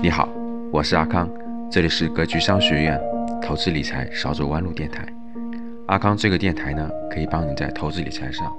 [0.00, 0.28] 你好，
[0.70, 1.28] 我是阿康，
[1.68, 3.00] 这里是格局商学院
[3.42, 5.04] 投资理财少走弯路电台。
[5.88, 8.54] 阿康这个电台呢，可以帮你在投资理财上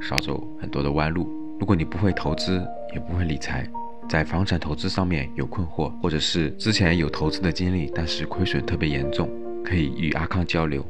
[0.00, 1.28] 少走很多的弯路。
[1.60, 3.68] 如果你不会投资，也不会理财，
[4.08, 9.28] 在房产投资上面有困惑，或者是之前有投资的经历，但是亏损特别严重，
[9.62, 10.82] 可以与阿康交流。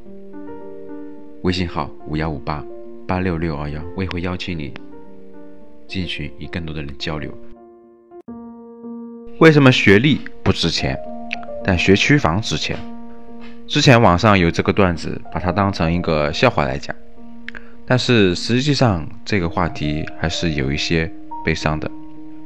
[1.43, 2.65] 微信号五幺五八
[3.05, 4.73] 八六六二幺，我也会邀请你
[5.89, 7.33] 进群与更多的人交流。
[9.41, 10.99] 为什么学历不值钱，
[11.65, 12.77] 但学区房值钱？
[13.69, 16.95] 之前网上有这个段子，把它当成一个笑话来讲，
[17.87, 21.09] 但是实际上这个话题还是有一些
[21.45, 21.89] 悲伤的。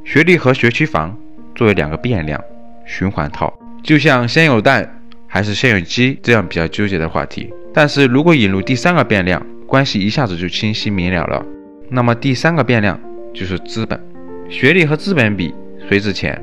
[0.05, 1.17] 学历和学区房
[1.55, 2.39] 作为两个变量
[2.85, 4.87] 循环套，就像先有蛋
[5.27, 7.51] 还是先有鸡这样比较纠结的话题。
[7.73, 11.43] 但是如果引入第三个变量，关系一下子就清晰明了了。
[11.89, 12.99] 那么第三个变量
[13.33, 13.99] 就是资本，
[14.47, 15.55] 学历和资本比
[15.89, 16.39] 谁值钱？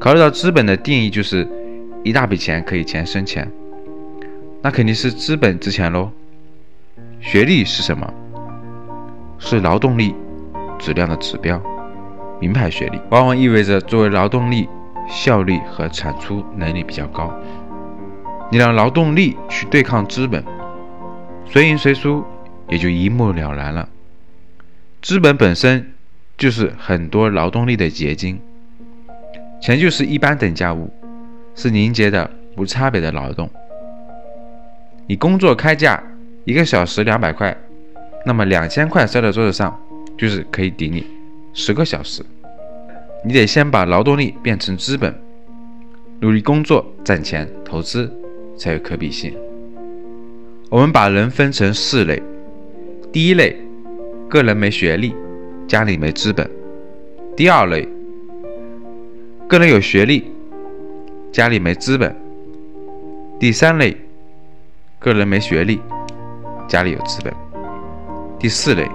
[0.00, 1.46] 考虑到资本的定义就是
[2.02, 3.46] 一大笔钱可以钱生钱，
[4.62, 6.10] 那肯定是资本值钱喽。
[7.20, 8.10] 学历是什么？
[9.38, 10.14] 是劳动力
[10.78, 11.62] 质量的指标。
[12.40, 14.66] 名牌学历往往意味着作为劳动力
[15.06, 17.30] 效率和产出能力比较高。
[18.50, 20.42] 你让劳动力去对抗资本，
[21.44, 22.24] 谁赢谁输
[22.70, 23.86] 也就一目了然了。
[25.02, 25.92] 资本本身
[26.38, 28.40] 就是很多劳动力的结晶。
[29.60, 30.90] 钱就是一般等价物，
[31.54, 33.48] 是凝结的无差别的劳动。
[35.06, 36.02] 你工作开价
[36.44, 37.54] 一个小时两百块，
[38.24, 39.78] 那么两千块塞到桌子上，
[40.16, 41.06] 就是可以抵你
[41.52, 42.24] 十个小时。
[43.22, 45.14] 你得先把劳动力变成资本，
[46.20, 48.10] 努力工作赚钱投资
[48.56, 49.34] 才有可比性。
[50.70, 52.22] 我们把人分成四类：
[53.12, 53.54] 第一类，
[54.26, 55.14] 个人没学历，
[55.68, 56.46] 家里没资本；
[57.36, 57.86] 第二类。
[59.50, 60.30] 个人有学历，
[61.32, 62.14] 家里没资本。
[63.40, 63.96] 第三类，
[65.00, 65.82] 个人没学历，
[66.68, 67.34] 家里有资本。
[68.38, 68.88] 第四类，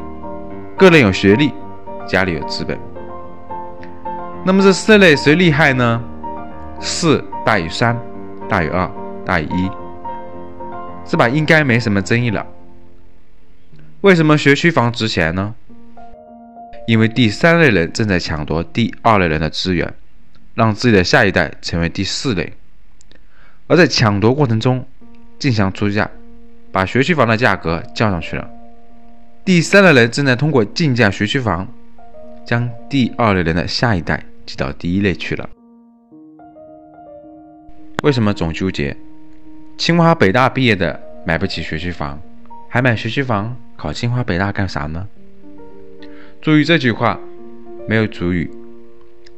[0.78, 1.52] 个人有学历，
[2.08, 2.80] 家里有资本。
[4.46, 6.02] 那么这四类谁厉害呢？
[6.80, 8.00] 四大于三，
[8.48, 8.90] 大于二，
[9.26, 9.70] 大于一，
[11.04, 12.48] 这把应该没什么争议了。
[14.00, 15.54] 为什么学区房值钱呢？
[16.88, 19.94] 因为第三类人正在抢夺第二类人的资源。
[20.56, 22.54] 让自己的下一代成为第四类，
[23.68, 24.88] 而在抢夺过程中，
[25.38, 26.10] 竞相出价，
[26.72, 28.50] 把学区房的价格降上去了。
[29.44, 31.68] 第三类人正在通过竞价学区房，
[32.46, 35.50] 将第二类人的下一代挤到第一类去了。
[38.04, 38.96] 为什么总纠结？
[39.78, 42.18] 清华北大毕业的买不起学区房，
[42.70, 45.06] 还买学区房考清华北大干啥呢？
[46.42, 47.20] 注意这句话，
[47.90, 48.50] 没有主语，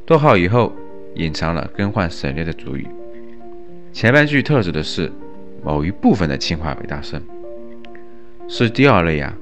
[0.06, 0.72] 逗号以后。
[1.14, 2.86] 隐藏了更换省略的主语，
[3.92, 5.12] 前半句特指的是
[5.64, 7.20] 某一部分的清华北大生，
[8.48, 9.34] 是第二类呀。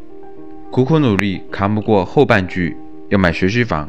[0.71, 2.77] 苦苦努力扛不过后半句
[3.09, 3.89] 要买学区房，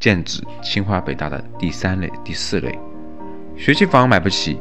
[0.00, 2.78] 剑指清华北大的第三类、第四类。
[3.56, 4.58] 学区房买不起，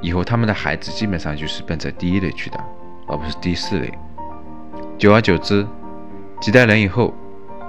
[0.00, 2.64] 以后他们的孩子基本上就是奔着第一类去的，
[3.06, 3.92] 而不是第四类。
[4.98, 5.66] 久而久之，
[6.40, 7.12] 几代人以后，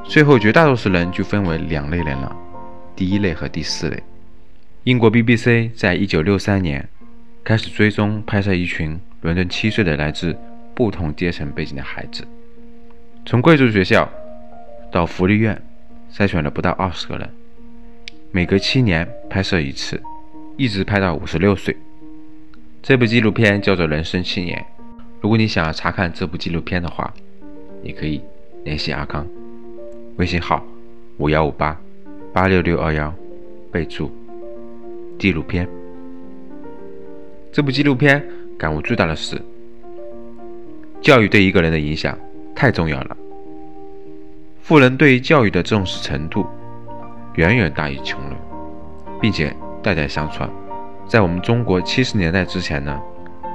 [0.04, 2.36] 最后绝大多数人就分为两类人了：
[2.96, 4.04] 第一类和第四类。
[4.88, 6.88] 英国 BBC 在一九六三年
[7.44, 10.34] 开始追踪拍摄一群伦敦七岁的来自
[10.74, 12.26] 不同阶层背景的孩子，
[13.26, 14.10] 从贵族学校
[14.90, 15.62] 到福利院，
[16.10, 17.30] 筛选了不到二十个人，
[18.32, 20.02] 每隔七年拍摄一次，
[20.56, 21.76] 一直拍到五十六岁。
[22.82, 24.58] 这部纪录片叫做《人生七年》。
[25.20, 27.14] 如果你想要查看这部纪录片的话，
[27.84, 28.22] 你可以
[28.64, 29.28] 联系阿康，
[30.16, 30.66] 微信号
[31.18, 31.78] 五幺五八
[32.32, 33.14] 八六六二幺，
[33.70, 34.10] 备注。
[35.18, 35.68] 纪录片，
[37.52, 38.24] 这部纪录片
[38.56, 39.36] 感悟最大的是，
[41.02, 42.16] 教育对一个人的影响
[42.56, 43.18] 太重要了。
[44.62, 46.46] 富人对于教育的重视程度
[47.34, 48.34] 远远大于穷人，
[49.20, 50.48] 并且代代相传。
[51.08, 53.02] 在我们中国七十年代之前呢，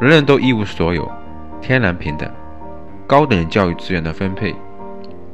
[0.01, 1.09] 人人都一无所有，
[1.61, 2.29] 天然平等。
[3.07, 4.53] 高等教育资源的分配，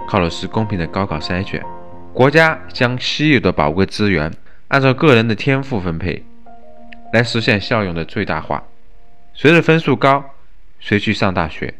[0.06, 1.64] 靠的是公平的高考筛选。
[2.12, 4.30] 国家将稀有的宝贵资源。
[4.68, 6.22] 按照个人的天赋分配，
[7.12, 8.66] 来实现效用的最大化。
[9.34, 10.34] 谁的分数高，
[10.80, 11.74] 谁去上大学。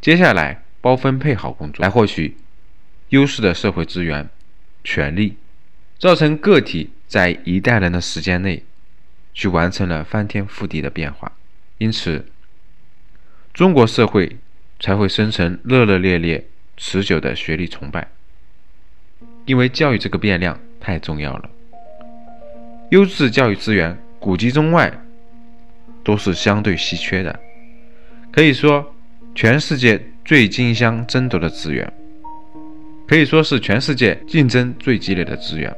[0.00, 2.36] 接下来包分配好工作，来获取
[3.08, 4.28] 优势的社会资源、
[4.82, 5.36] 权利，
[5.98, 8.62] 造成个体在一代人的时间内，
[9.32, 11.32] 去完成了翻天覆地的变化。
[11.78, 12.26] 因此，
[13.52, 14.36] 中国社会
[14.80, 16.44] 才会生成热热烈烈、
[16.76, 18.08] 持久的学历崇拜。
[19.46, 21.50] 因为教育这个变量太重要了。
[22.90, 24.90] 优质教育资源，古籍中外
[26.02, 27.38] 都是相对稀缺的，
[28.32, 28.94] 可以说
[29.34, 31.92] 全世界最竞相争夺的资源，
[33.06, 35.70] 可以说是全世界竞争最激烈的资源。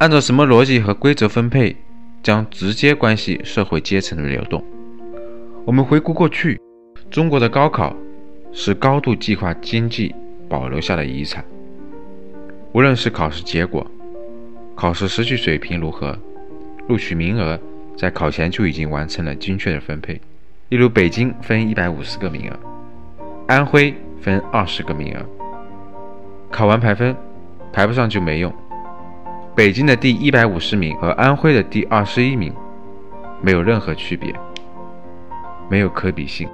[0.00, 1.76] 按照什么逻辑和规则分配，
[2.24, 4.60] 将直接关系社会阶层的流动。
[5.64, 6.60] 我们回顾过去，
[7.08, 7.94] 中国的高考
[8.52, 10.12] 是高度计划经济
[10.48, 11.44] 保留下的遗产。
[12.72, 13.88] 无论是考试结果、
[14.74, 16.18] 考试实际水平如何，
[16.88, 17.58] 录取名额
[17.96, 20.20] 在考前就已经完成了精确的分配。
[20.70, 22.58] 例如，北京分一百五十个名额，
[23.46, 25.24] 安徽分二十个名额，
[26.50, 27.16] 考完排分，
[27.72, 28.52] 排不上就没用。
[29.54, 32.52] 北京的第一百五十名和安徽的第二十一名
[33.40, 34.34] 没有任何区别，
[35.70, 36.48] 没有可比性。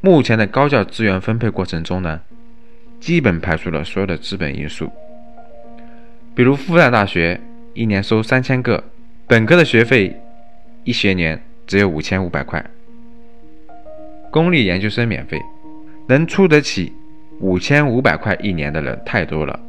[0.00, 2.20] 目前的高教资源分配过程中呢，
[3.00, 4.90] 基本排除了所有的资本因素。
[6.34, 7.40] 比如复旦大学
[7.76, 8.82] 一年收三千个
[9.26, 10.18] 本科的学费，
[10.84, 12.58] 一学年只有五千五百块；
[14.30, 15.38] 公立研究生免费，
[16.08, 16.90] 能出得起
[17.38, 19.60] 五千五百块一年的人太多了。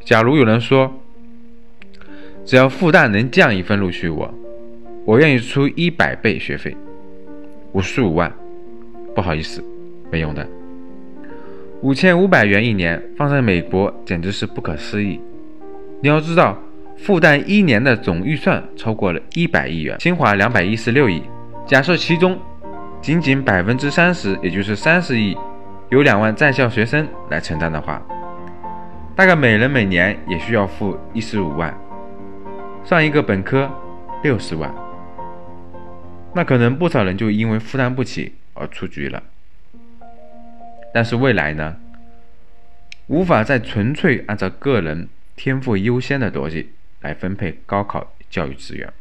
[0.00, 0.90] 假如有人说，
[2.46, 4.32] 只要复旦能降一分录取我，
[5.04, 6.74] 我愿意出一百倍学费，
[7.72, 8.32] 五十五万。
[9.14, 9.62] 不好意思，
[10.10, 10.48] 没用的。
[11.82, 15.20] 五千五百元一年放在美国简直是不可思议。
[16.00, 16.58] 你要知道，
[16.96, 21.22] 复旦一年的总预算超过了一百亿元，清华两百一十六亿。
[21.66, 22.38] 假设其中
[23.00, 25.36] 仅仅百分之三十，也就是三十亿，
[25.90, 28.00] 由两万在校学生来承担的话。
[29.14, 31.76] 大概每人每年也需要付一十五万，
[32.84, 33.70] 上一个本科
[34.22, 34.72] 六十万，
[36.34, 39.22] 那可能不少人就因为负担不起而出局了。
[40.94, 41.76] 但是未来呢，
[43.06, 46.70] 无法再纯粹按照个人天赋优先的逻辑
[47.02, 48.92] 来分配高考教育资源。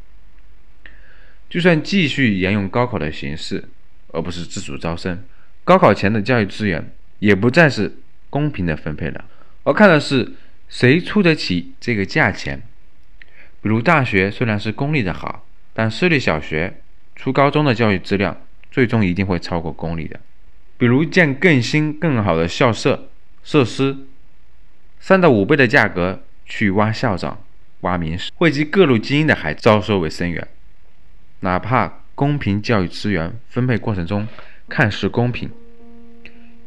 [1.50, 3.64] 就算继续沿用高考的形式，
[4.10, 5.24] 而不是自主招生，
[5.64, 7.98] 高考前的教育资源也不再是
[8.30, 9.26] 公平的分配了。
[9.64, 10.34] 而看的是
[10.70, 12.62] 谁出得起这个价钱。
[13.62, 16.82] 比如大学虽然是公立的好，但私立小学、
[17.16, 20.20] 初高中的教育质量最终一定会超过公立的。
[20.78, 23.10] 比如建更新更好的校舍
[23.44, 23.98] 设施，
[25.00, 27.44] 三到五倍的价格去挖校长、
[27.82, 30.48] 挖名师，汇集各路精英的孩子招收为生源。
[31.42, 34.28] 哪怕公平教育资源分配过程中
[34.68, 35.50] 看似公平，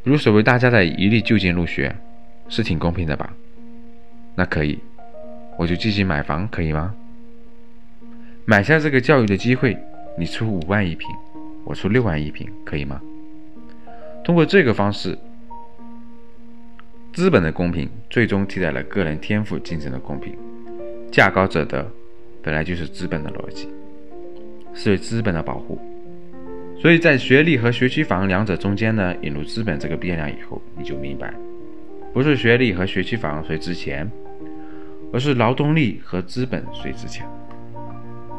[0.03, 1.97] 如所谓大家的一律就近入学。
[2.47, 3.33] 是挺公平的吧？
[4.35, 4.79] 那可以，
[5.57, 6.95] 我就积极买房，可以吗？
[8.45, 9.75] 买下这个教育的机会，
[10.19, 11.09] 你出五万一平，
[11.65, 13.01] 我出六万一平，可以吗？
[14.23, 15.19] 通过这个方式，
[17.15, 20.37] 资本的公平最终替代了个人天赋竞争的公平。
[21.15, 21.89] 价高者得，
[22.43, 23.69] 本来就是资本的逻辑，
[24.75, 25.79] 是对资本的保护。
[26.77, 31.33] 所以在学历和学区房两者中间呢，引入资本这个变量以后，你就明白。
[32.13, 34.11] 不是学历和学区房谁值钱，
[35.13, 37.25] 而是劳动力和资本谁值钱。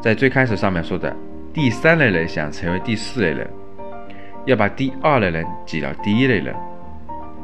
[0.02, 1.16] 在最开始上面说的，
[1.54, 3.48] 第三类人想成为第四类人，
[4.44, 6.54] 要把第二类人挤到第一类人，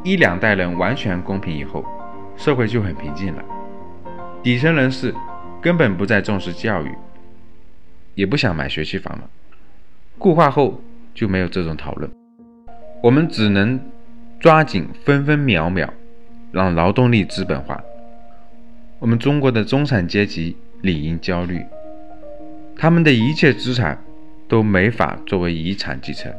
[0.05, 1.83] 一两代人完全公平以后，
[2.37, 3.43] 社会就很平静了。
[4.43, 5.15] 底层人士
[5.61, 6.95] 根本不再重视教育，
[8.15, 9.31] 也不想买学区房了。
[10.19, 10.83] 固化后
[11.15, 12.11] 就没有这种讨论，
[13.03, 13.81] 我们只能
[14.41, 15.93] 抓紧分分秒秒。
[16.53, 17.83] 让劳动力资本化，
[18.99, 21.65] 我们中国的中产阶级理应焦虑，
[22.77, 23.99] 他们的一切资产
[24.49, 26.31] 都没法作为遗产继承，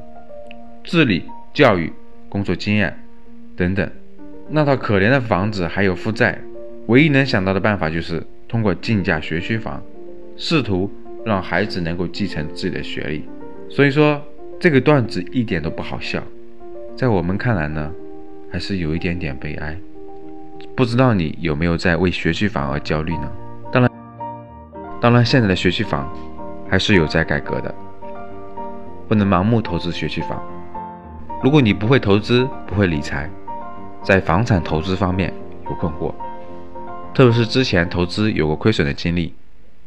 [0.84, 1.92] 智力、教育、
[2.30, 2.96] 工作经验
[3.58, 3.90] 等等，
[4.50, 6.40] 那套可怜的房子还有负债，
[6.88, 9.82] 唯一能想到的办法就是通过竞价学区房，
[10.36, 10.92] 试图
[11.26, 13.28] 让孩子能够继承自己的学历。
[13.70, 14.22] 所以说
[14.60, 16.22] 这个段子一点都不好笑，
[16.96, 17.92] 在我们看来呢，
[18.52, 19.78] 还是有一点点悲哀。
[20.76, 23.32] 不知道你有没有在为学区房而焦虑呢？
[23.72, 23.92] 当然，
[25.02, 26.12] 当然，现在的学区房
[26.70, 27.74] 还是有在改革的，
[29.08, 30.42] 不能盲目投资学区房。
[31.44, 33.30] 如果你不会投资，不会理财，
[34.04, 35.34] 在房产投资方面
[35.66, 36.14] 有困惑，
[37.14, 39.36] 特别是之前投资有过亏损的经历，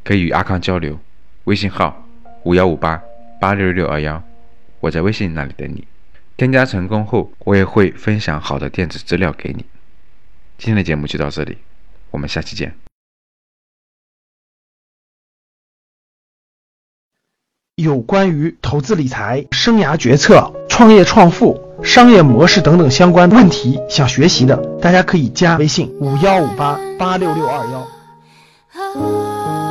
[0.04, 0.96] 可以与阿康交流，
[1.44, 2.06] 微信号
[2.44, 3.02] 五幺五八
[3.40, 4.22] 八六六二幺，
[4.78, 5.86] 我在微信那里等你。
[6.36, 9.64] 添加成功后，我也会分享好的电子资料给你。
[10.56, 11.58] 今天的节目就到这里，
[12.10, 12.76] 我们下期见。
[17.74, 27.80] 有关于投资理财、生涯决策、创业创富、商业模式等等相关问题，想学习的，大家可以加微信五幺五八八六六二幺。
[29.00, 29.65] 啊